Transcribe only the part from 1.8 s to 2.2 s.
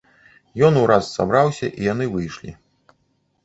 яны